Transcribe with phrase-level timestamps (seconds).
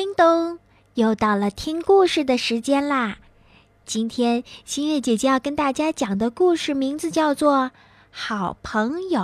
[0.00, 0.58] 叮咚，
[0.94, 3.18] 又到了听故事的时间啦！
[3.84, 7.64] 今天新月姐姐要跟大家讲的故事名字叫做
[8.10, 9.20] 《好朋友》。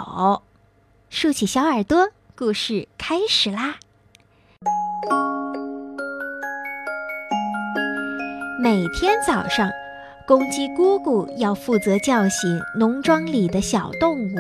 [1.09, 3.77] 竖起小耳朵，故事开始啦！
[8.63, 9.71] 每天早上，
[10.29, 14.37] 公鸡姑姑要负责叫醒农庄里的小动物。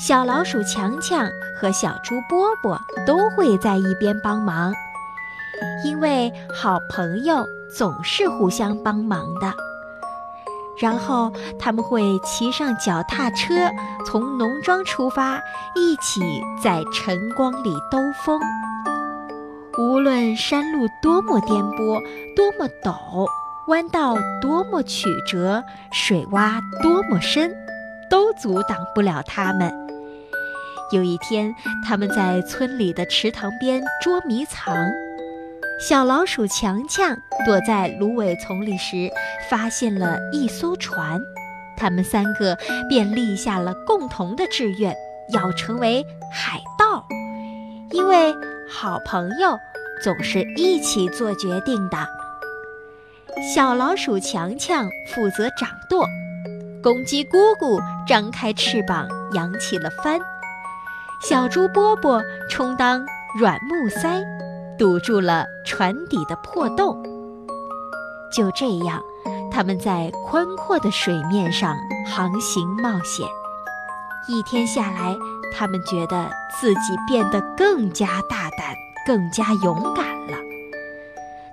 [0.00, 2.76] 小老鼠强强和小猪波波
[3.06, 4.74] 都会在一边帮忙，
[5.84, 9.52] 因为好朋友总是互相帮忙的。
[10.80, 13.54] 然后他们会骑上脚踏车，
[14.06, 15.40] 从农庄出发，
[15.74, 16.20] 一起
[16.62, 18.40] 在晨光里兜风。
[19.76, 22.00] 无论山路多么颠簸，
[22.36, 23.26] 多么陡，
[23.66, 27.52] 弯道多么曲折，水洼多么深，
[28.08, 29.72] 都阻挡不了他们。
[30.92, 31.52] 有一天，
[31.84, 34.74] 他们在村里的池塘边捉迷藏。
[35.78, 39.08] 小老鼠强强躲在芦苇丛里时，
[39.48, 41.20] 发现了一艘船。
[41.76, 44.92] 他们三个便立下了共同的志愿，
[45.32, 47.06] 要成为海盗。
[47.92, 48.34] 因为
[48.68, 49.56] 好朋友
[50.02, 51.96] 总是一起做决定的。
[53.54, 56.04] 小老鼠强强负责掌舵，
[56.82, 60.18] 公鸡姑姑张开翅膀扬起了帆。
[61.22, 62.20] 小猪波波
[62.50, 63.06] 充当
[63.38, 64.20] 软木塞，
[64.78, 67.02] 堵住了船底的破洞。
[68.32, 69.02] 就这样，
[69.50, 71.76] 他们在宽阔的水面上
[72.06, 73.26] 航行冒险。
[74.28, 75.16] 一天下来，
[75.56, 78.74] 他们觉得自己变得更加大胆、
[79.06, 80.36] 更加勇敢了。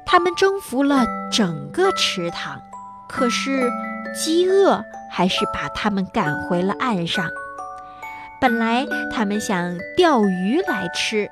[0.05, 2.61] 他们征服了整个池塘，
[3.07, 3.71] 可是
[4.13, 7.29] 饥饿还是把他们赶回了岸上。
[8.41, 11.31] 本来他们想钓鱼来吃，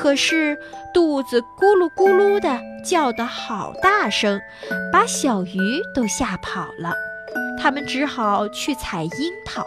[0.00, 0.58] 可是
[0.94, 4.40] 肚子咕噜咕噜的叫得好大声，
[4.90, 6.94] 把小鱼都吓跑了。
[7.60, 9.10] 他们只好去采樱
[9.44, 9.62] 桃。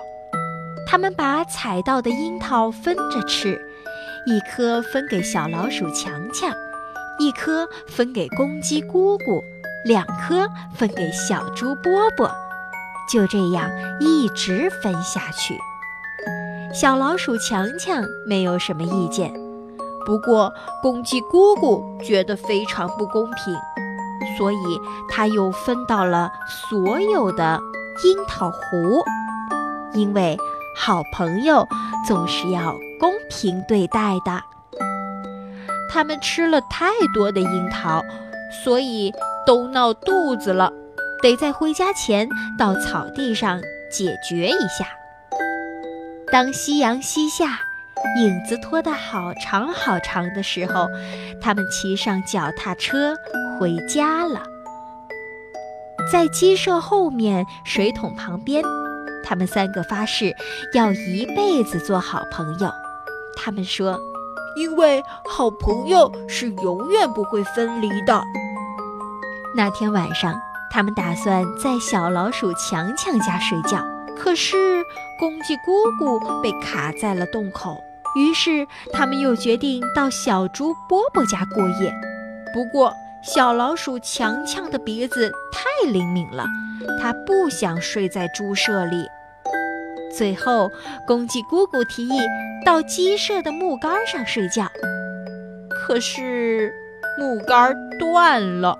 [0.87, 3.61] 他们把采到的樱桃分着吃，
[4.25, 6.51] 一颗分给小老鼠强强，
[7.19, 9.43] 一颗分给公鸡姑姑，
[9.85, 12.27] 两颗分给小猪波波，
[13.07, 15.55] 就这样一直分下去。
[16.73, 19.31] 小老鼠强强没有什么意见，
[20.05, 23.55] 不过公鸡姑姑觉得非常不公平，
[24.37, 24.57] 所以
[25.09, 26.31] 他又分到了
[26.69, 27.59] 所有的
[28.03, 29.03] 樱桃核。
[29.93, 30.37] 因为
[30.75, 31.67] 好朋友
[32.07, 34.41] 总是要公平对待的。
[35.89, 38.01] 他们吃了太多的樱桃，
[38.63, 39.13] 所以
[39.45, 40.73] 都闹肚子了，
[41.21, 42.27] 得在回家前
[42.57, 44.87] 到草地上解决一下。
[46.31, 47.59] 当夕阳西下，
[48.17, 50.87] 影子拖得好长好长的时候，
[51.41, 53.15] 他们骑上脚踏车
[53.59, 54.43] 回家了。
[56.11, 58.63] 在鸡舍后面水桶旁边，
[59.23, 60.35] 他们三个发誓
[60.73, 62.69] 要一辈子做好朋友。
[63.35, 63.97] 他们说
[64.55, 68.21] ：“因为好朋友是永远不会分离的。”
[69.55, 70.39] 那天晚上，
[70.71, 73.83] 他们打算在小老鼠强强家睡觉。
[74.15, 74.83] 可是
[75.19, 77.83] 公鸡姑姑被卡在了洞口，
[78.15, 81.93] 于是他们又决定到小猪波波家过夜。
[82.53, 82.93] 不过
[83.23, 86.45] 小老鼠强强的鼻子太灵敏了，
[87.01, 89.07] 它不想睡在猪舍里。
[90.15, 90.71] 最后，
[91.07, 92.19] 公鸡姑姑提议
[92.65, 94.69] 到鸡舍的木杆上睡觉，
[95.69, 96.71] 可是
[97.17, 98.77] 木杆断了，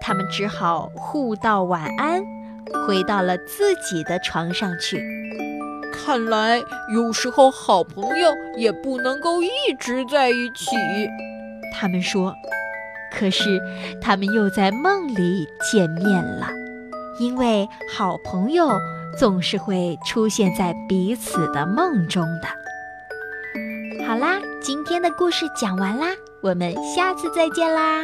[0.00, 2.22] 他们只好互道晚安。
[2.86, 5.02] 回到了自己的床上去。
[6.04, 6.62] 看来
[6.92, 10.76] 有时候好朋友也不能够一直在一起，
[11.78, 12.34] 他们说。
[13.12, 13.60] 可是
[14.00, 16.48] 他们又在梦里见面了，
[17.18, 18.70] 因为好朋友
[19.18, 24.06] 总是会出现在彼此的梦中的。
[24.06, 26.06] 好啦，今天的故事讲完啦，
[26.40, 28.02] 我们下次再见啦。